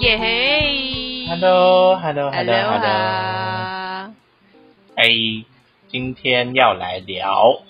[0.00, 4.14] 耶嘿，Hello，Hello，Hello，Hello，
[4.96, 5.04] 哎，
[5.88, 7.60] 今天要来聊，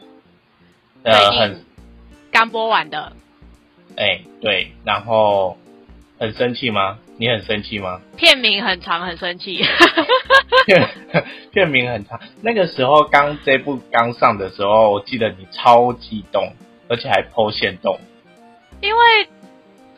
[1.02, 1.64] 呃，很
[2.30, 3.12] 刚播完的，
[3.96, 5.58] 哎，对，然后
[6.20, 6.98] 很生气吗？
[7.16, 8.00] 你很生气吗？
[8.16, 9.64] 片名很长，很生气。
[10.66, 10.88] 片
[11.50, 16.52] 片名很长，那个时候刚这部刚上的时候，我记得你超激动，
[16.88, 17.98] 而且还剖线动，
[18.80, 19.00] 因为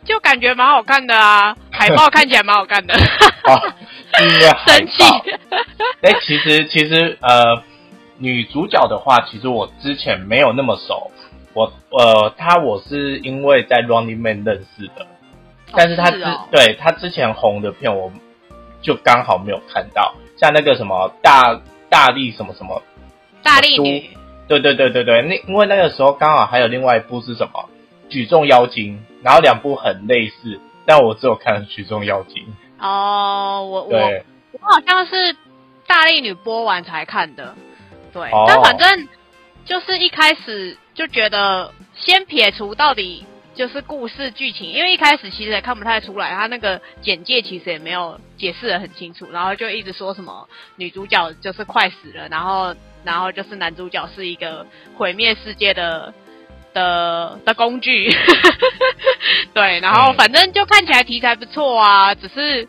[0.07, 2.95] 就感觉蛮好看的啊，海报看起来蛮好看的。
[3.45, 3.61] 哦，
[4.21, 5.03] 因为 生气。
[6.03, 7.61] 哎，其实其实呃，
[8.19, 11.11] 女主角的话，其实我之前没有那么熟，
[11.55, 15.07] 我呃，她我是因为在 Running Man 认识的。
[15.75, 16.23] 但是她之
[16.53, 18.13] 对她之前红的片，我
[18.81, 22.81] 就刚好没有看到，像那个什么大大力什么什么
[23.43, 24.11] 大力女，
[24.47, 27.69] 对对对对对，那因为那个时候刚好还有另外一部是什么
[28.09, 32.47] 举重妖精，然后两部很类似，但我只有看举重妖精。
[32.79, 33.99] 哦，我我
[34.53, 35.37] 我好像是
[35.87, 37.55] 大力女播完才看的，
[38.13, 39.09] 对，但反正
[39.65, 43.25] 就是一开始就觉得先撇除到底。
[43.55, 52.75] 就是故事剧情，因为一开始其实也看不太出来，他那个简介其实也没有解释的很清楚，然后就一直说什么女主角就是快死了，然后
[53.05, 56.15] 然后就是男主角是一个毁灭世界的
[56.75, 58.11] 的的工具，
[59.55, 62.69] 对，然后反正就看起来题材不错啊，只是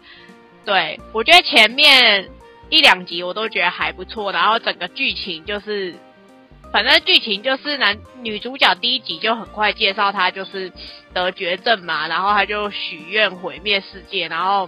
[0.65, 2.29] 对我觉得前面
[2.69, 5.95] 一两集我都觉得还不错，然后整个剧情就是。
[6.71, 10.71] 反正剧情就是男女主角第一集就很快介绍她就是
[11.13, 14.67] 得绝症嘛，然后他就许愿毁灭世界，然后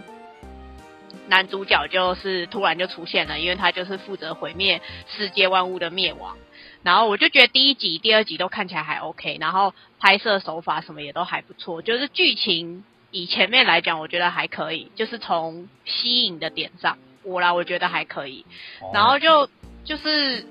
[1.27, 4.79] 男主角就是突然就出现了，因为他就是负责毁灭
[5.17, 6.37] 世界万物的灭亡。
[6.85, 18.45] 然后我就觉得第一集、第二集都看起来还 OK，然后拍摄手法什么也都还不错，就是剧情以前面来讲，我觉得还可以，就是从吸引的点上，我啦我觉得还可以，
[18.93, 19.49] 然后就
[19.83, 20.45] 就是。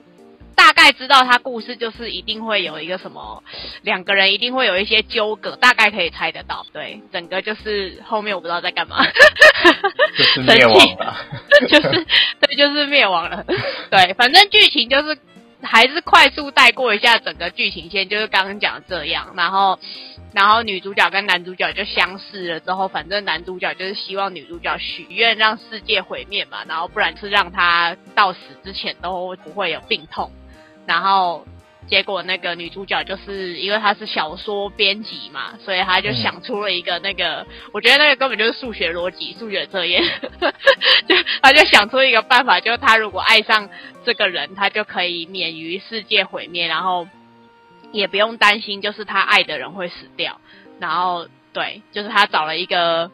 [0.56, 3.43] 大概知道他故事就是一定会有一个什么，
[3.83, 6.65] 两个人一定会有一些纠葛，大概可以猜得到。
[6.73, 9.05] 对，整个就是后面我不知道在干嘛，
[10.17, 11.17] 就是灭亡了，
[11.69, 12.06] 就是
[12.41, 13.44] 对，就是灭亡了。
[13.91, 15.19] 对，反正剧情就是
[15.65, 19.33] 还是快速带过一下整个剧情线，就是刚刚讲这样。
[19.37, 19.79] 然后，
[20.33, 30.31] 然后女主角跟男主角就相识了之后，反正男主角就是希望女主角许愿让世界毁灭嘛，然后不然是让他到死之前都不会有病痛。
[30.87, 31.47] 然后
[31.87, 40.03] 结果那个女主角就是因为她是小说编辑嘛，所以她就想出了一个那个，我觉得那个根本就是数学逻辑、数学测验，
[41.09, 43.69] 就她就想出一个办法，就她如果爱上
[44.05, 47.06] 这个人，她就可以免于世界毁灭，然后
[47.93, 50.41] 也不用担心就是她爱的人会死掉。
[50.81, 53.11] 然后对，就是她找了一个。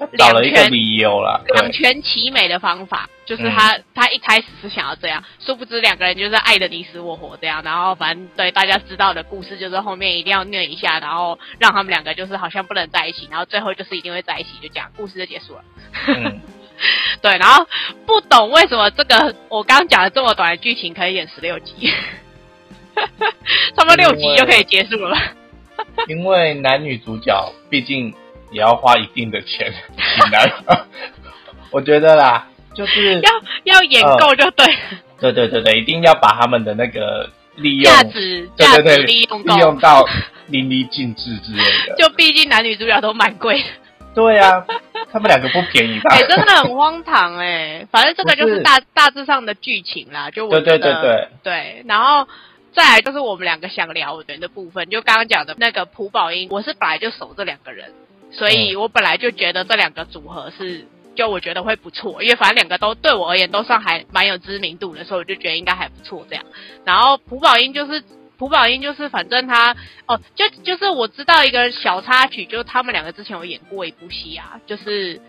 [0.16, 15.62] 找了一个理由了，两全其美的方法，就是他他一开始是想要这样，殊不知两个人就是爱的你死我活这样，然后反正对大家知道的故事就是后面一定要虐一下，然后让他们两个就是好像不能在一起，然后最后就是一定会在一起，就这样故事就结束了。
[17.20, 17.66] 对，然后
[18.06, 21.92] 不懂为什么这个我刚讲的这么短的剧情可以演十六集，
[23.76, 25.18] 差不多六集就可以结束了。
[26.08, 28.14] 因为男女主角毕竟。
[28.50, 30.52] 也要花一定的钱请来，
[31.70, 33.30] 我觉得啦，就是要
[33.64, 34.66] 要演够就对。
[35.20, 40.02] 对对对对，一定要把他们的那个利用价值，对对对，利用利用到
[40.46, 41.94] 淋漓尽致之类的。
[41.96, 43.62] 就毕竟男女主角都蛮贵。
[44.14, 44.64] 对啊，
[45.12, 46.10] 他们两个不便宜吧？
[46.16, 47.86] 哎，真的很荒唐哎。
[47.92, 52.26] 反正这个就是大大致上的剧情啦，就我对对对对对，然后
[52.72, 57.92] 再来就是我们两个想聊的部分，就刚刚讲的那个朴宝英，我是本来就守这两个人。
[58.30, 60.86] 所以我本来就觉得这两个组合是，
[61.16, 66.44] 就我觉得会不错，因为反正两个都对我而言都算还蛮有知名度的，所以我就觉得应该还不错这样。
[66.84, 68.02] 然后朴宝英就是
[68.38, 69.76] 朴宝英就是反正他
[70.06, 75.20] 哦，就就是我知道一个小插曲，就是他们两个之前有演过一部戏啊，就是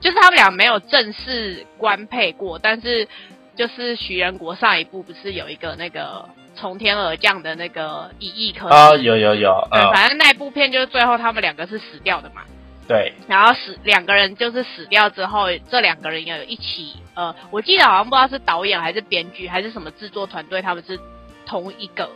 [0.00, 3.06] 就是他们俩没有正式官配过，但是
[3.54, 6.28] 就是徐仁国上一部不是有一个那个。
[6.56, 12.42] 从天而降的那个一亿颗啊，有有有，对，反正那部片就是最后他们两个是死掉的嘛。
[12.88, 20.98] 对，然后死两个人就是死掉之后，这两个人有一起，呃，我记得好像不知道是导演还是编剧还是什么制作团队，他们是
[21.44, 22.08] 同一个。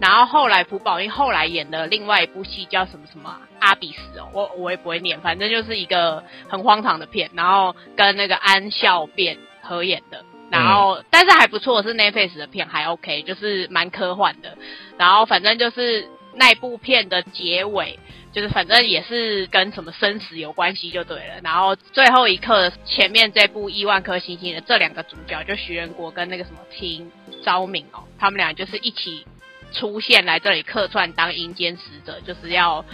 [0.00, 10.24] 然后后来朴宝英后来演的另外一部戏叫什么什么阿比斯哦，我我也不会念，反正就是一个很荒唐的片，然后跟那个安孝变合演的。
[10.54, 14.56] 然后，但是还不错，是 Netflix 的片，还 OK，就是蛮科幻的。
[14.96, 17.98] 然后反正就是那部片的结尾，
[18.32, 21.40] 就是反正也是跟什么生死有关系就对了。
[21.42, 27.10] 然后最后一刻前面这部亿万颗星星的这两个主角，就徐仁国跟那个什么听
[27.42, 29.26] 昭敏哦，他们俩就是一起
[29.72, 32.84] 出现来这里客串当阴间使者，就是要。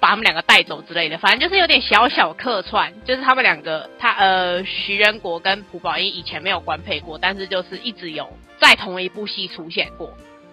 [0.00, 10.12] 把他们两个带走之类的，反正就是有点小小客串，就是他们两个，他呃徐仁国跟朴宝英以前没有官配过，但是就是一直有在同一部戏出现过，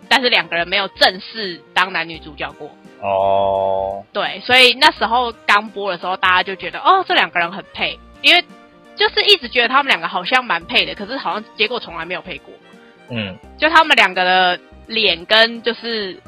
[0.09, 2.69] 但是两个人没有正式当男女主角过。
[3.01, 8.43] 哦，对，所以那时候刚播的时候，大家就觉得哦这两个人很配，因为
[8.95, 12.53] 就是一直觉得他们两个好像蛮配的，可是好像结果从来没有配过。
[13.09, 16.19] 嗯，就他们两个的脸跟就是。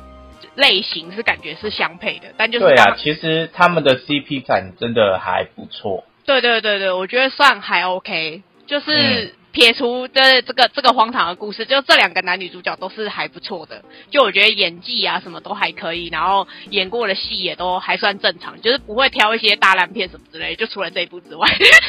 [0.57, 6.03] 类型是感觉是相配的，但就是对啊，其实他们的 CP 感真的还不错。
[6.25, 13.83] 对对对对，我觉得算还 OK，就是撇除的这个这个荒唐的故事，就这两个男女主角都是还不错的。
[14.09, 20.55] 就我觉得演技啊什么都还可以，然后演过的戏也都还算正常，就是不会挑一些大烂片什么之类。
[20.55, 21.47] 就除了这一部之外，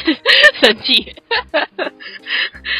[0.61, 1.15] 生气。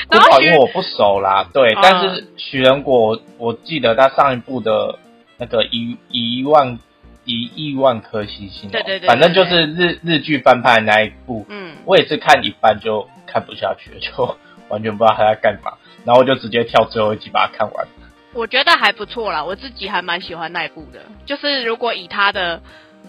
[0.07, 1.49] 不好，因为我不熟啦。
[1.51, 4.99] 对，但是许仁果，我记得他上一部的。
[5.39, 6.77] 那个一一万
[7.23, 14.37] 一亿万颗星星，对对对，反正就是日日剧翻拍那一部，嗯，我也是看一半就看不下去了，就
[14.67, 15.73] 完全不知道他在干嘛，
[16.05, 17.87] 然后我就直接跳最后一集把它看完。
[18.33, 21.01] 我觉得还不错啦，我自己还蛮喜欢那一部的。
[21.25, 22.61] 就是如果以他的，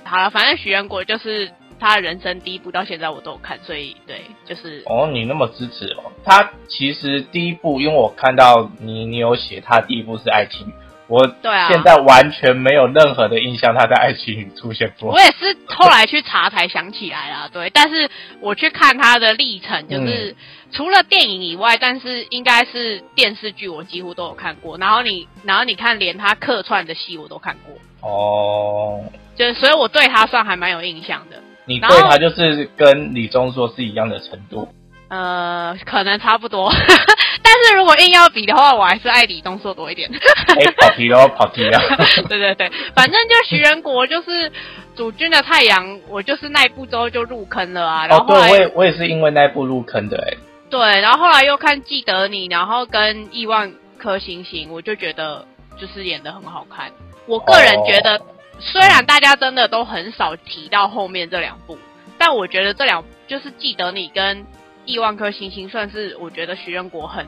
[0.05, 6.12] 好了，反正许愿果就是他人生第一部，到现在我都有看，所以对，就是哦，你那么支持哦。
[6.25, 10.73] 他其实第一部，因为我看到你你有写他第一部是爱情。
[11.10, 15.10] 我对啊现在完全没有任何的印象，他在爱情里出现过。
[15.10, 17.68] 我也是后来去查才想起来啦，对。
[17.70, 18.08] 但是
[18.40, 20.36] 我去看他的历程，就是
[20.70, 24.78] 除了电影以外，但是应该是电视剧，我几乎都有看过。
[24.78, 27.74] 然后你，然后你看，连他客串的戏我都看过。
[28.08, 29.02] 哦，
[29.34, 31.42] 就是所以我对他算还蛮有印象的。
[31.66, 34.68] 你对他就是跟李钟硕是一样的程度。
[35.10, 36.70] 呃，可能差不多，
[37.42, 40.08] 但是如果硬要比的话，我还是爱李东硕多一点。
[40.46, 41.80] 哎，跑题了，跑题 了。
[42.28, 44.52] 对对对，反正就徐仁国就是
[44.94, 48.06] 主君的太阳，我就是那一部之后就入坑了啊。
[48.08, 50.36] 哦，对，我也我也是因为那一部入坑的哎。
[50.70, 55.44] 对，然后后来又看记得你，然后跟亿万颗星星，我就觉得
[55.76, 56.88] 就是演的很好看。
[57.26, 58.20] 我个人觉得，
[58.60, 61.76] 虽然大家真的都很少提到后面这两部，
[62.16, 64.46] 但我觉得这两就是记得你跟。
[64.90, 67.26] 亿万颗星星算是我觉得徐仁国很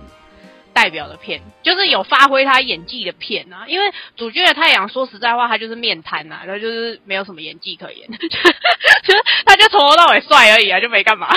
[0.75, 3.65] 代表的片，就是有发挥他演技的片啊。
[3.69, 11.29] 因为主角的太阳，说实在话，他就是面瘫呐，他就是没有什么演技可言，就是他就从头到尾帅而已啊，就没干嘛。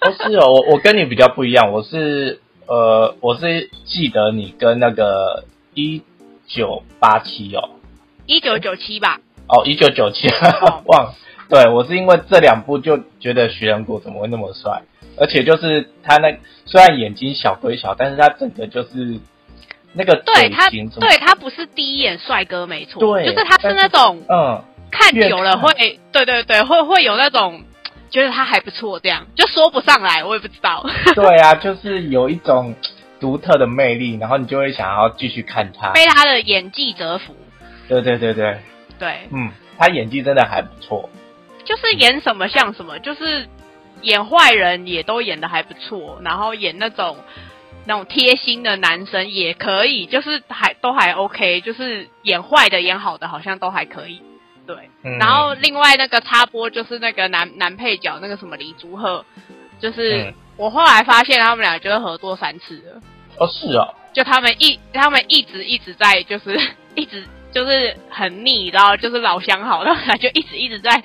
[0.00, 5.44] 不是哦，我我跟你比较不一样，我是呃，我是记得你跟那个
[5.74, 6.02] 一
[6.46, 7.70] 九八七哦，
[8.26, 9.20] 一九九七吧？
[9.48, 10.26] 哦，一九九七，
[10.86, 11.14] 忘了。
[11.48, 14.82] 对我是因为这两部就觉得徐仁国怎么会那么帅。
[15.16, 19.20] 而且就是他那虽然眼睛小归小，但是他整个就是
[19.92, 27.62] 那个对他对他不是第一眼帅哥没错，对，就是他是那种嗯看久了会对对对会会有那种
[28.10, 30.84] 觉得他还不错这样，就说不上来，我也不知道。
[31.14, 32.74] 对啊，就是有一种
[33.20, 37.36] 独特的魅力，然后你就会想要继续看他，被他的演技折服。
[37.88, 38.58] 对对对对
[38.98, 41.08] 对，嗯，他演技真的还不错，
[41.64, 43.46] 就是演什么像什么，就是。
[44.04, 47.18] 演坏人也都演的还不错，然后演那种
[47.86, 54.22] 那种贴心的男生也可以，就是还都还 OK，就是演坏的演好的好像都还可以，
[54.66, 54.76] 对。
[55.18, 59.24] 然后另外那个插播就是那个男男配角那个什么李竹鹤，
[59.80, 63.02] 就是我后来发现他们俩就是合作三次了。
[63.38, 63.88] 哦，是啊。
[64.12, 66.56] 就他们一他们一直一直在就是
[66.94, 67.26] 一直。
[67.54, 71.02] 就是很腻，然后就是老相好，然后他就一直一直在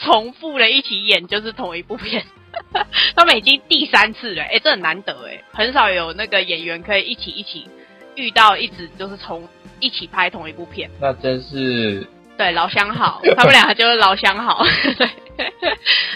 [0.00, 2.24] 重复的一起演，就是同一部片。
[3.16, 7.68] 他们已经第三次了，哎，这很难得哎，很少有那个演员可以一起一起
[8.16, 9.48] 遇到，一直就是从
[9.80, 10.90] 一起拍同一部片。
[11.00, 14.64] 那真是对老相好，他们两个就是老相好。
[14.98, 15.08] 对，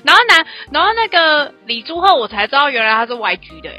[0.05, 3.71] 然后男，然后那个李朱赫，我才知道原来他是 YG 的。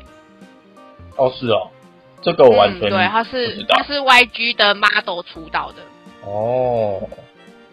[1.17, 1.71] 哦，是哦。
[2.21, 5.81] 这个我完全对，他是他是 YG 的 model 出道的
[6.25, 7.01] 哦，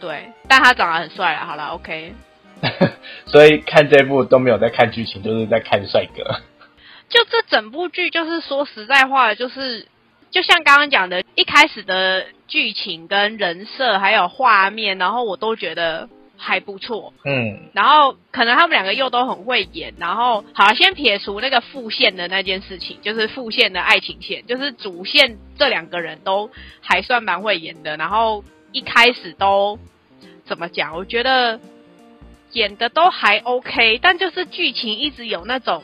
[0.00, 1.46] 对，但他长得很帅啊。
[1.46, 2.14] 好了，OK。
[3.26, 6.22] 所以看这部都没有在看剧情，就是在看帅哥。
[7.10, 9.86] 就这整部剧，就是说实在话，就是
[10.30, 16.08] 就像刚刚讲的，一开始的剧情跟人设还有画面，然后我都觉得。
[16.36, 26.50] 还不错，嗯，然后可能他们两个又都很会演，然后好，先撇除那个副线的那件事情，就是副线的爱情线，就是主线这两个人都
[26.82, 29.78] 还算蛮会演的，然后一开始都
[30.44, 30.94] 怎么讲？
[30.94, 31.58] 我觉得
[32.52, 35.82] 演的都还 OK，但就是剧情一直有那种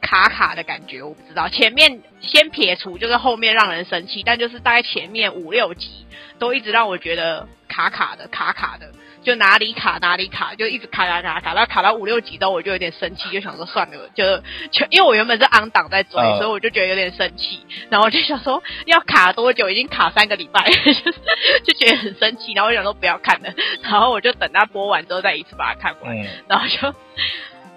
[0.00, 1.02] 卡卡的感觉。
[1.02, 6.06] 我不知道前面先撇除，就是后面让人生气，但就是大概前面五六集
[6.38, 8.90] 都一直让我觉得卡卡的，卡卡的。
[9.22, 14.24] 就哪里卡哪里卡，就一直卡卡卡卡，到卡到五六集都我就有点生气，就想说算了，就
[14.70, 17.60] 就因为我原本是昂档在追，所以我就觉得有点生气，
[17.90, 20.64] 然后我就想说要卡多久，已经卡三个礼拜，
[21.64, 26.16] 就觉得很生气，然后我想说不要看了，然后我就等它播完之后再一次把它看完，
[26.48, 26.94] 然后就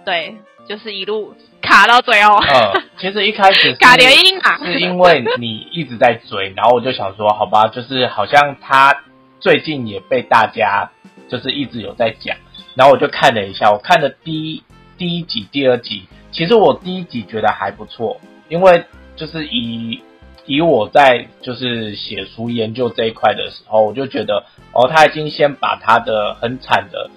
[0.05, 0.37] 对，
[0.69, 2.37] 就是一路卡到最后。
[2.37, 9.03] 嗯，其实一开始 卡连音啊，是因为你一直在追，然后我就想说好吧，就是好像他
[9.43, 10.89] 最近也被大家。
[11.29, 12.37] 就是一直有在讲，
[12.75, 14.61] 然后我就看了一下，我看了第一
[14.99, 18.19] 第一集、第二集，其实我第一集觉得还不错，
[18.49, 18.83] 因为
[19.15, 20.03] 就是以
[20.45, 27.09] 以我在就是写书研究这一块的时候，我就觉得哦，他已经先把他的很惨的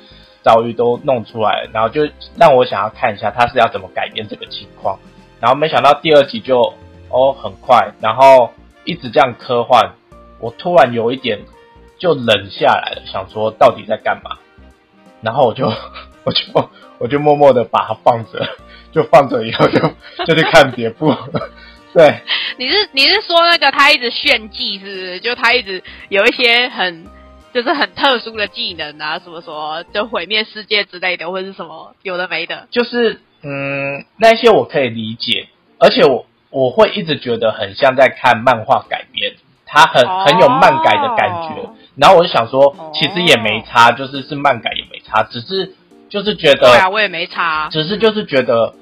[0.42, 4.98] 遭遇都弄出来了，然后就让我想要看一下他是要怎么改变这个情况，
[5.40, 6.72] 然后没想到第二集就
[7.10, 8.50] 哦很快，然后
[8.84, 9.90] 一直这样科幻，
[10.40, 11.38] 我突然有一点。
[11.98, 14.38] 就冷下来了，想说到底在干嘛，
[15.22, 15.66] 然后我就
[16.24, 18.48] 我就我就默默的把它放着，
[18.92, 19.80] 就放着以后就
[20.26, 21.14] 就去看别部。
[21.94, 22.20] 对，
[22.58, 25.20] 你是你是说那个他一直炫技是不是？
[25.20, 27.06] 就他一直有一些很
[27.54, 32.68] 就是很特殊的技能啊，什么什么就毁灭世界之类的，或者是什么有的没的。
[32.70, 35.48] 就是嗯，那些我可以理解，
[35.78, 39.34] 而且我我会一直觉得很像在看漫画改编，
[39.64, 41.70] 他很很有漫改的感觉。
[41.96, 45.74] 然后我就想说，其实也没差，就是是漫改也没差，只是
[46.08, 48.74] 就是觉得，对啊，我也没差，只是就是觉得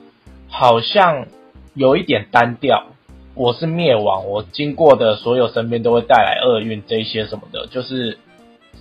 [0.49, 1.26] 好像
[1.75, 2.87] 有一点单调。
[3.37, 8.16] 我是灭亡，我经过的所有身边都会带来厄运，这些什么的，就是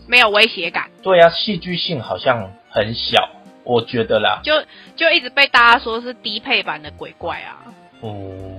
[0.07, 0.91] 没有威胁感。
[1.01, 3.29] 对啊，戏剧性好像很小，
[3.63, 4.53] 我觉得啦，就
[4.95, 7.65] 就一直被大家说是低配版的鬼怪啊。
[8.01, 8.52] 哦。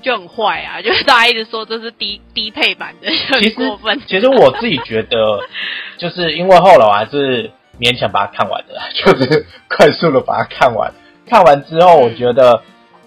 [0.00, 0.80] 就很坏啊！
[0.82, 4.00] 就是大家一直说这是低低配版的，很过分。
[4.06, 5.40] 其实我自己觉得，
[5.98, 10.92] 就是因为后来我还是勉强把它看完的， 就是快速的把它看完。
[11.28, 12.62] 看完之后，我觉得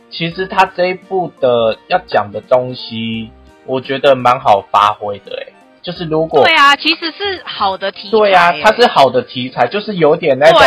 [0.09, 3.29] 其实他这一部的要讲的东西，
[3.65, 5.35] 我觉得蛮好发挥的。
[5.41, 8.12] 哎，就是如果对啊，其实是好的题材。
[8.12, 10.62] 对啊，它是好的题材，就是有点那种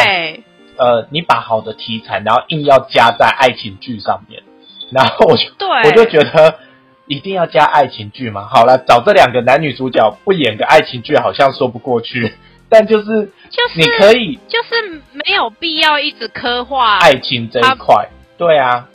[0.79, 4.43] 呃，你把好的题材，然后硬要加在爱情剧上面。
[4.91, 5.45] 然后我就
[5.85, 6.59] 我就觉得
[7.07, 8.47] 一定要加爱情剧嘛。
[8.49, 12.35] 好了，找这两个男女主角不演个爱情剧，好像说不过去。
[12.69, 13.05] 但就是
[13.51, 18.09] 就是你可以，就是没有必要一直刻画爱情这一块。
[18.39, 18.89] 对啊，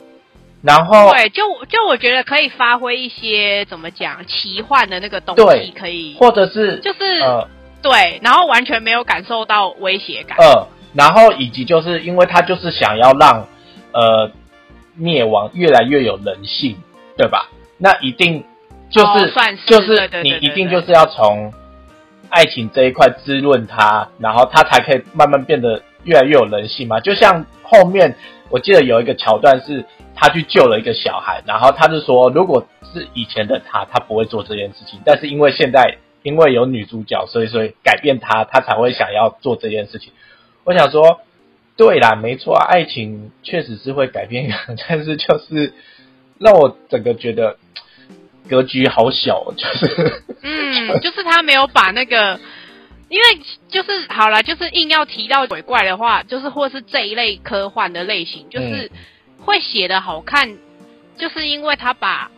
[0.62, 7.48] 然后对，就就我觉得可以发挥一些怎么讲奇幻的那个东西，可以或者是就是呃
[7.82, 10.36] 对，然后完全没有感受到威胁感。
[10.38, 13.46] 呃，然后以及就是因为他就是想要让
[13.92, 14.30] 呃。
[14.94, 16.76] 灭亡越来越有人性，
[17.16, 17.48] 对吧？
[17.78, 18.44] 那一定
[18.90, 19.32] 就是
[19.66, 21.52] 就是你一定就是要从
[22.28, 27.00] 爱情这一块滋润他，然后他才可以慢慢变得越来越有人性嘛。
[27.00, 28.16] 就像后面
[28.50, 29.84] 我记得有一个桥段是，
[30.14, 40.12] 他去救了一个小孩，然后他就说，如果是以前的他，他不会做这件事情，但是因为现在因为有女主角，所以所以改变他，他才会想要做这件事情。
[40.64, 41.20] 我想说。
[41.76, 44.56] 对啦，没错啊，爱情确实是会改变人，
[44.88, 45.72] 但是就是
[46.38, 47.56] 让我整个觉得
[48.48, 52.38] 格局好小，就是嗯， 就是他没有把那个，
[53.08, 58.90] 因为就是好了，就是硬要提到鬼怪的话，就是或是这一类科幻的类型，就是
[59.38, 60.56] 会写的好看，
[61.16, 62.30] 就是因为他把。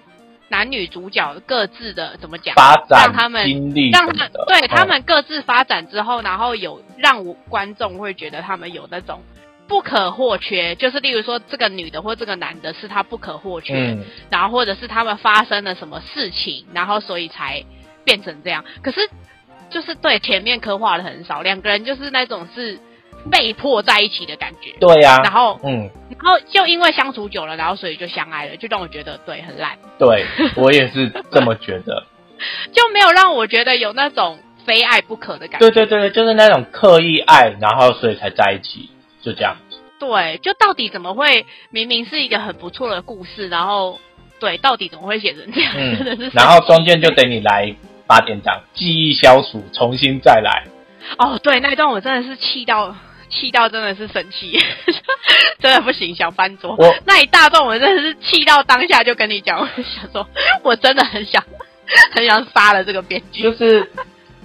[0.55, 2.55] 男女主角各自的怎么讲？
[2.55, 9.21] 发展让他们经历让他们对他们各自发展之后，然后有让观众会觉得他们有那种
[9.67, 13.99] 不可或缺，就是例如说这个女的或这个男的是他不可或缺，
[14.31, 17.65] 然后或者是他们发生了什么事情，然后所以才
[18.05, 18.65] 变成这样。
[18.81, 19.11] 可是
[19.71, 22.79] 就是对前面刻画的很少，两个人就是那种是。
[23.31, 29.79] 被迫在一起的感觉，对呀，然后嗯，然后就因为相处久了，然后所以就相爱了，就让我觉得对很烂。
[29.99, 30.27] 对
[30.57, 32.05] 我也是这么觉得，
[32.73, 35.71] 就没有让我觉得有那种非爱不可的感觉。
[35.71, 38.91] 对对对对，就是那种刻意爱，然后所以才在一起，
[39.23, 39.57] 就这样。
[39.99, 43.99] 对，就到底怎么会明明是一个很不错的故事，然后
[44.39, 45.73] 对，到底怎么会写成这样？
[45.75, 47.75] 真的是，然后中间就等你来
[48.07, 50.65] 八点档，记忆消除，重新再来。
[51.19, 52.95] 哦，对，那一段我真的是气到。
[53.35, 54.59] 气到真的是生气，
[55.61, 56.77] 真的不行，想翻桌。
[57.05, 60.27] 那一大段我真的是气到当下就跟你讲，我想说，
[60.63, 61.43] 我真的很想
[62.15, 63.43] 很想杀了这个编剧。
[63.43, 63.91] 就是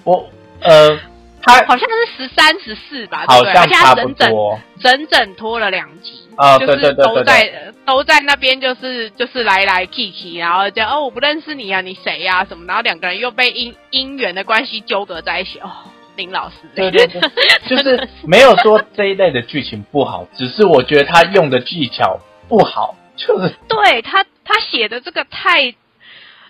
[0.04, 0.30] 我
[0.62, 1.00] 呃，
[1.42, 15.72] 他好像是十三十四吧，好像差不多，整整拖了两集啊，就是都在都在那边，就是就是来来 Kiki，然后就哦我不认识你啊，你谁呀什么，然后两个人又被姻姻缘的关系纠葛在一起哦。
[16.20, 17.22] 林老师，对对对，
[17.66, 25.74] 就是没有说这一类的剧情不好，只是我觉得他用的技巧不好，就是对他他写的这个太，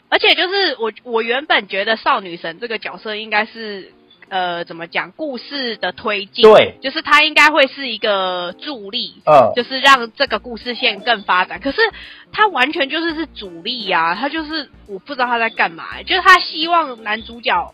[0.09, 3.93] 而且就是我我原本觉得少女神这个角色应该是
[4.29, 11.59] 呃怎么讲故事的推进，对，就是他应该会是一个助力，嗯，就是让这个故事线更发展。
[11.59, 11.77] 可是
[12.31, 17.73] 他完全就是是主力呀，他就是我不知道他在干嘛，就是他希望男主角。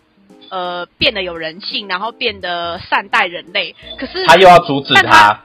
[0.50, 3.76] 呃，变得有人性，然后变得善待人类。
[3.98, 5.42] 可是他又要阻止他。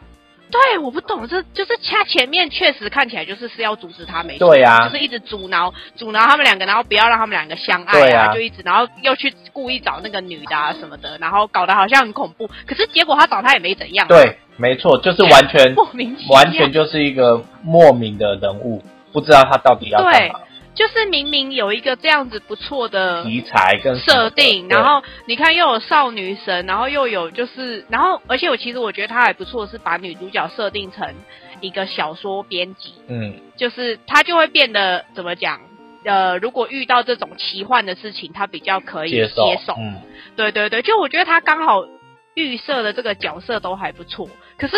[0.50, 12.50] 对，我不懂，这就是他前面确实看起来就是是要阻止他，没错，对呀，就是一直阻挠阻挠他们两个，然后不要让他们两个相爱啊，就一直，然后又去故意找那个女的啊什么的，然后搞得好像很恐怖。
[12.66, 14.08] 可是结果他找他也没怎样。
[14.08, 20.40] 对，没错，就是完全 莫名，完全就是一个莫名的人物，不知道他到底要干嘛。
[20.80, 31.14] 就是明明有一个这样子不错的题材跟设定，然后你看又有少女神，然后又有就是，然后而且我其实我觉得他还不错，是把女主角设定成
[31.60, 35.60] 一个小说编辑，嗯，就是她就会变得怎么讲？
[36.02, 39.28] 呃，如果遇到这种奇幻的事情，他比较可以接
[39.66, 40.00] 受，嗯，
[40.34, 41.84] 对对对，就我觉得他刚好
[42.32, 44.76] 预设的这个角色都还不错，可是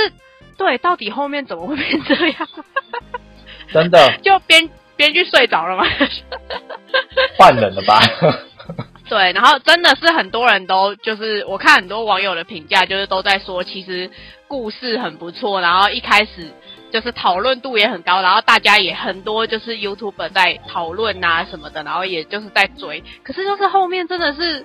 [0.58, 2.48] 对，到底后面怎么会变这样？
[3.72, 4.68] 真的 就编。
[5.02, 5.84] 编剧睡着了吗？
[7.36, 7.98] 换人了吧？
[9.10, 14.08] 对，然后真的是很多人都就是我看很多网友的评价，就是都在说其实
[14.46, 16.52] 故事很不错，然后一开始
[16.92, 23.02] 就是讨论度也很高，然后大家也很多就是 YouTube 在讨论啊什么的，然后也就是在追。
[23.24, 24.64] 可是就是后面真的是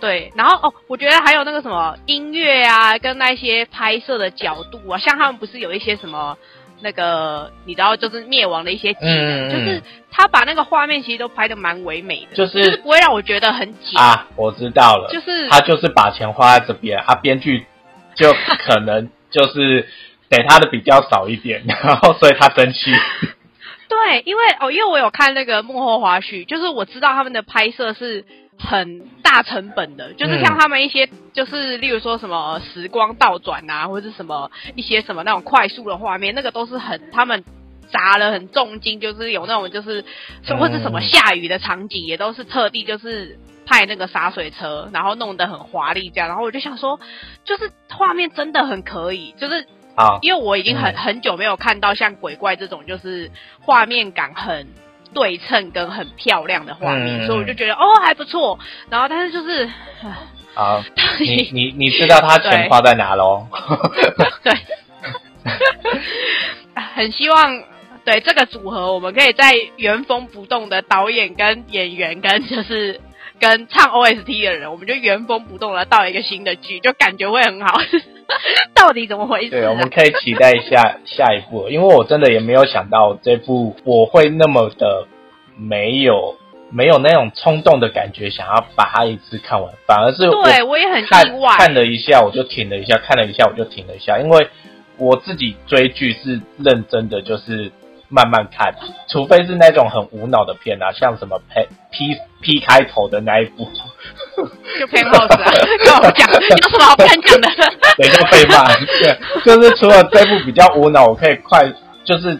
[0.00, 6.38] 对，然后哦，我觉得还有那个什么音乐啊，跟那些拍摄的角度啊，像他们不是有一些什么。
[6.84, 14.28] 那个你知道，就是灭亡的一些技能，就是他把那个画面其实都拍的蛮唯美的，就是不会让我觉得很假啊。
[14.36, 17.66] 我知道了，就是他就是把钱花在这边，啊，编剧
[18.14, 19.88] 就可能 就是
[20.30, 22.92] 给他的比较少一点，然后所以他生气。
[23.88, 28.24] 对，因为哦，因为我有看那个幕后花絮，就是我知道他们的拍摄是。
[28.56, 37.44] 很大成本的，就是像他们一些，就是例如说什么时光倒转啊，或者是什么一些什么那种快速的画面，那个都是很他们
[37.92, 40.02] 砸了很重金，就是有那种就是
[40.58, 46.28] 或者什么下雨的场景，也都是特地就是派那个洒水车，然后弄得很华丽这样。
[46.28, 46.98] 然后我就想说，
[47.44, 49.66] 就是画面真的很可以，就是
[49.96, 54.68] 啊，因为我已经很很久没有看到像鬼怪这种，就是画面感很。
[55.12, 58.58] 对称跟很漂亮的画面，所以我就觉得哦还不错。
[58.90, 59.70] 然后，但是就是，
[60.54, 60.82] 好，
[61.20, 63.46] 你你你知道他钱花在哪喽？
[64.42, 64.52] 对，
[66.94, 67.62] 很希望
[68.04, 73.00] 对这个组合，我们可以在原封不动的导演跟演员跟就是
[73.40, 77.80] 跟唱 OST 的人，我们就原封不动的到一个新的剧，就感觉会很好。
[78.74, 79.50] 到底怎么回事？
[79.50, 85.08] 对，我们可以期待一下下一部，因为我真的也没有想到这部我会那么的
[85.58, 86.36] 没有
[86.76, 94.48] 没有那种冲动的感觉，想要把它一次看完，反而是对我也很意外，看了一下我就停了一下，看了一下我就停了一下，因为
[94.98, 97.70] 我自己追剧是认真的，就是
[98.08, 98.74] 慢慢看，
[99.08, 103.68] 除非是那种很无脑的片啊，像什么 P P P 开头的那一部。
[104.80, 105.52] 就偏好子啊，
[105.84, 107.48] 跟我讲，有什么好看讲的？
[107.96, 108.66] 等一下被骂。
[108.74, 111.72] 对，就是除了这部比较无脑，我可以快，
[112.04, 112.36] 就是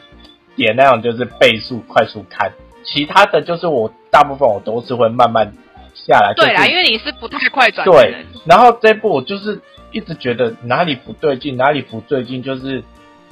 [0.57, 2.53] 点那种就是倍速快速看。
[2.85, 5.53] 其他的就是我大部分我都是会慢慢
[5.95, 6.33] 下来。
[6.37, 7.85] 对啦，因为你是不太快转。
[7.85, 12.83] 对，然后这部我就是一直觉得哪里不对劲，哪里不对劲，就是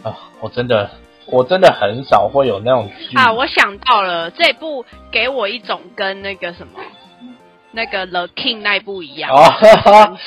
[0.03, 0.91] 啊，我真的
[1.27, 6.81] 我真的很少会有那种啊，我想到了这部给我一种跟那个什么。
[7.75, 9.71] 那个 The King 那部一样，很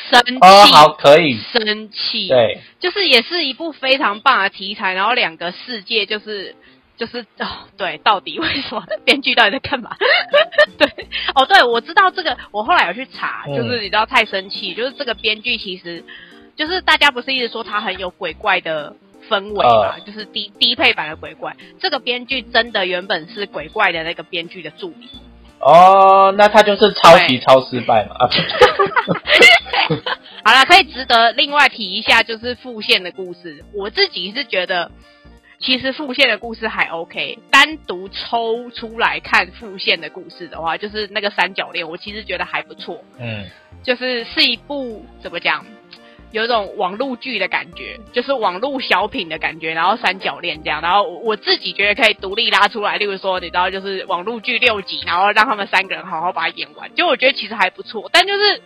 [0.10, 6.56] 生气，好可以生气，对，就是也是一部非常棒的题材，然后两个世界就是
[6.98, 9.96] 就是哦，对，到底为什么编剧到底在干嘛？
[10.78, 10.88] 对，
[11.36, 16.04] 哦，对，我知道这个，我后来有去查，就是你知道太生气，就是这个编剧其实
[16.56, 18.96] 就是大家不是一直说他很有鬼怪的
[19.30, 25.10] 氛围嘛，就是低低配版的鬼怪，这个编剧真的原本是鬼怪的那个编剧的助理。
[25.60, 28.16] 哦，那他就是抄袭超失败嘛？
[28.20, 28.30] 啊，
[30.46, 33.66] 好了，可以值得另外提一下，就是复线的故事。
[33.74, 34.92] 我自己是觉得，
[35.66, 43.04] 其实副线的故事还 OK，单独抽出来看副线的故事的话，就是那个三角恋，我其实觉得还不错。
[43.18, 43.46] 嗯，
[43.82, 45.66] 就是是一部怎么讲？
[46.32, 58.08] 有一种网络剧的感觉，就是网络小品的感觉，然后三角恋这样，然后我自己觉得可以独立拉出来，例如说，你知道，就是网络剧六集，然后让他们三个人好好把它演完，就我觉得其实还不错。
[58.14, 58.62] 但就是，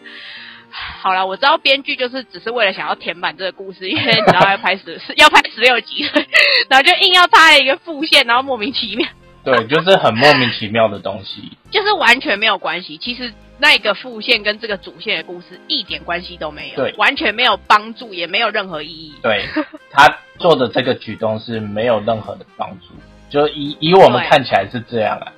[0.72, 6.04] 好了，我知道编剧就是只是为了想要填满这个故事，因为你知道要拍十 要拍十六集，
[6.70, 9.08] 然后就硬要插一个副线，然后莫名其妙。
[9.44, 12.98] 对，就是很莫名其妙的东西，就是完全没有关系。
[12.98, 13.34] 其实。
[13.62, 19.14] 那个副线跟这个主线的故事一点关系都没有，对，完全没有帮助，也没有任何意义。
[19.22, 19.44] 对
[19.92, 22.94] 他做的这个举动是没有任何的帮助，
[23.30, 25.34] 就以以我们看起来是这样啊，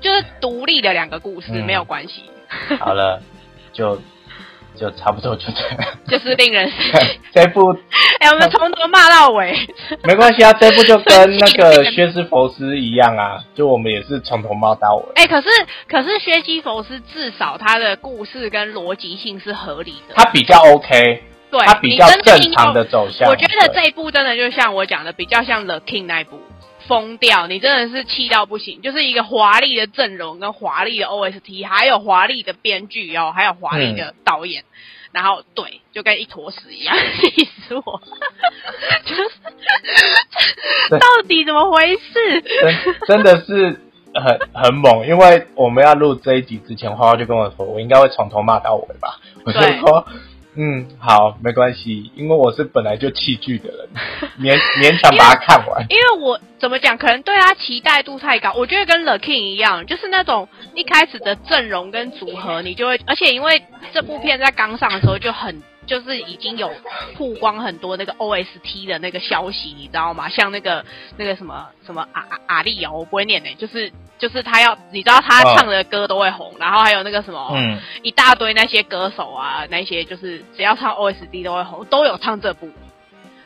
[0.00, 2.24] 就是独立的两个故事没有关系。
[2.80, 3.22] 好了，
[3.72, 4.02] 就。
[4.74, 6.70] 就差不多就这样，就是令人
[7.32, 7.76] 这部
[8.18, 9.54] 哎，我们从头骂到尾，
[10.04, 15.04] 没关系啊，这部就跟那个 薛西佛斯一样啊，就我们也是从头骂到尾。
[15.16, 15.48] 哎，可是
[15.88, 23.28] 可是薛西佛斯至少他的故事跟逻辑性是合理的，他比较 OK，对，他比较正常的走向。
[23.28, 26.40] 我觉得这一部真的就像我讲的，比较像 The King 那一部。
[26.86, 27.46] 疯掉！
[27.46, 34.64] 你真的是气到不行，就是一个华丽的阵容跟华丽的 OST，还有华丽的编剧哦，还有华丽的导演，
[35.12, 38.02] 然后对，就跟一坨屎一样， 气死我！
[39.04, 39.30] 就是
[40.90, 42.42] 到底怎么回事？
[43.06, 43.80] 真的是
[44.14, 49.20] 很很猛，因为我们要录这一集之前，花花就跟我说，我应该会从头骂到尾吧？
[49.44, 50.06] 我就说。
[50.54, 53.88] 嗯，好，没关系，因为我是本来就弃剧的人，
[54.38, 55.86] 勉勉强把它看完。
[55.88, 58.52] 因为我怎么讲，可能对他期待度太高。
[58.54, 63.62] 我觉得跟 The King 一样，就是那种一开始的阵容跟组合，你就会，而且因为
[63.92, 65.62] 这部片在刚上的时候就很。
[65.86, 66.70] 就是已经有
[67.16, 70.28] 曝光很多那个 OST 的那个消息，你知道吗？
[70.28, 70.84] 像那个
[71.16, 82.70] 那个什么什么阿阿阿丽哦，我不会念呢，就是就是他要，你知道他唱的歌都会红，然后还有那个什么，嗯，一大堆那些歌手啊，那些就是只要唱 OST 都会红，都有唱这部。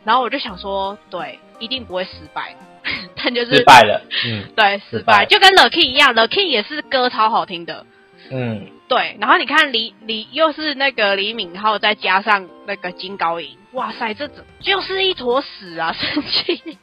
[0.04, 2.54] 然后我就想说，对，一定不会失败，
[3.16, 7.84] 但就是失败了，嗯，对，失败，就跟 The King 一样，The King 也是歌超好听的，
[8.30, 8.68] 嗯。
[8.88, 15.92] 对，然后你看李李又是那个李敏镐，再加上那个金高银，哇塞，这怎就是一坨屎啊！
[15.92, 16.78] 生气，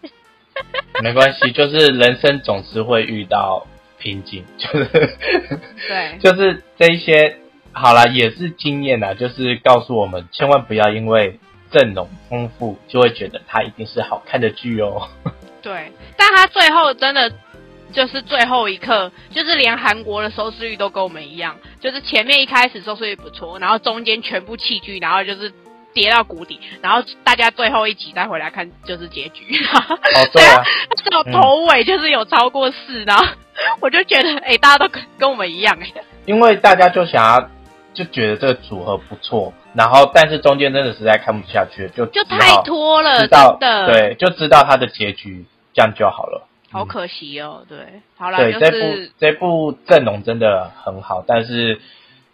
[1.01, 3.65] 没关系，就是人生总是会遇到
[3.99, 4.85] 瓶颈，就是
[5.87, 7.37] 对，就是这一些
[7.71, 11.39] 好了，也是经验啊，就是告诉我们，千万不要因为
[11.71, 15.07] 阵容丰富就会觉得它一定是好看的剧哦。
[15.63, 17.31] 对，但他最后真的。
[17.93, 25.53] 就是最后一刻，就是连韩国的收视率都跟我们一样，就是前面一开始收视率不错，然后中间全部弃剧，然后就是
[25.93, 29.45] 跌到谷底，然后大家最后一集再回来看就是结局。
[29.73, 29.97] 哦，
[30.33, 30.63] 对啊，
[31.03, 33.25] 这种头尾就是有超过四，然后
[33.79, 37.49] 我就觉得，哎，大家都跟跟我们一样，哎，因为大家就想要
[37.93, 46.47] 就觉得这个组合不错，然后但是中间真的实在看不下去，就就太拖了，真的，对，就知道它的结局，这样就好了。
[46.73, 47.77] 好可惜哦，对，
[48.17, 51.79] 好了，对这部这部阵容真的很好，但是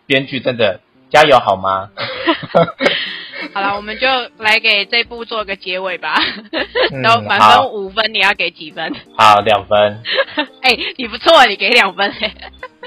[0.06, 1.90] 编剧真的加油好吗？
[3.54, 6.16] 好了，我们就来给这部做个结尾吧。
[7.04, 8.94] 都满分五分，你要给几分？
[9.18, 10.04] 好，两分。
[10.62, 12.14] 哎，你不错，你给两分。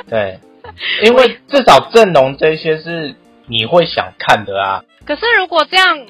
[0.08, 0.38] 对，
[1.04, 3.14] 因为至少阵容这些是
[3.46, 4.84] 你会想看的啊。
[5.06, 6.06] 可是如果这样，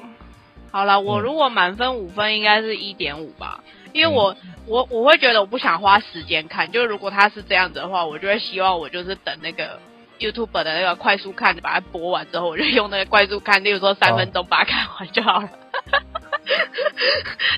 [0.71, 3.63] 好了，我如果满分五分，应该是一点五吧。
[3.93, 4.35] 因为我
[4.67, 9.79] 我我会觉得我不想花时间看，就是如果他是这样子的话，我就会希望我就是等那个
[10.19, 15.49] YouTube 的那个快速看，把它播完之后，我就用那个快速看，例如说三分钟把它看完就好了。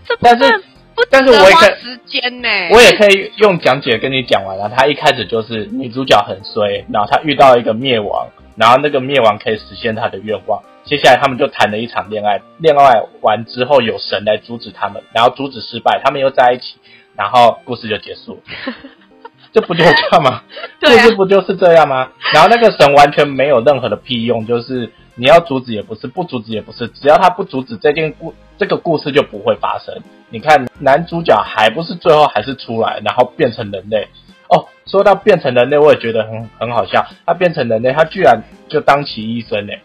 [0.07, 4.69] 这但是不但是我花时间呢，我也可以用讲解跟你讲完了。
[4.69, 10.61] 他一开始就是女主角很衰，然后他遇到一个灭亡，然后那个灭亡可以实现他的愿望。
[10.85, 16.75] 接下来他们就谈了一场恋爱，恋爱完之后有神来阻止他们，然后阻止失败，他们又在一起，
[17.15, 18.39] 然后故事就结束。
[19.51, 20.43] 这不就这样吗？
[20.81, 22.09] 故事不就是这样吗？
[22.33, 29.95] 然后那个神完全没有任何的屁用，就是你要阻止也不是，不阻止也不是，只要他不阻止这件故这个故事就不会发生。
[30.29, 34.07] 你看男主角还不是最后还是出来，然后变成人类。
[34.49, 37.05] 哦，说到变成人类，我也觉得很很好笑。
[37.25, 39.81] 他变成人类，他居然就当起医生嘞。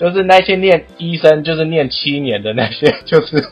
[0.00, 3.50] 就是那些念医生，就是念七年的那些， 就是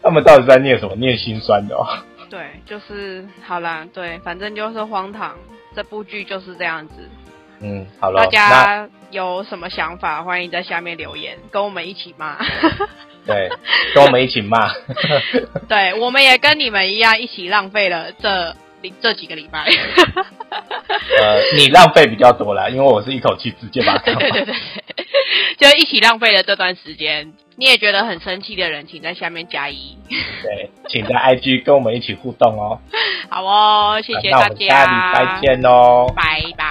[0.00, 0.94] 他们到底在念什么？
[0.94, 1.84] 念心酸的哦。
[2.30, 5.36] 对，就是好啦，对，反正就是荒唐。
[5.74, 6.94] 这部剧就是这样子。
[7.60, 12.38] 嗯，好了，大家有什么想法，欢迎在下面留言，跟我们一起骂。
[13.26, 13.48] 对，
[13.94, 14.70] 跟我们一起骂。
[15.68, 18.54] 对，我们也跟你们一样，一起浪费了这
[19.00, 19.64] 这几个礼拜。
[21.20, 24.12] 呃，你浪费比较多啦，因为我是一口气直接把它。
[24.14, 24.54] 对对对对，
[25.58, 27.32] 就一起浪费了这段时间。
[27.56, 29.96] 你也觉得很生气的人，请在下面加一。
[30.42, 32.80] 对，请在 IG 跟我们一起互动哦。
[33.28, 34.48] 好哦，谢谢大家。
[34.48, 36.06] 那我们下礼拜见哦。
[36.14, 36.68] 拜拜。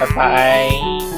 [0.00, 1.15] 拜拜。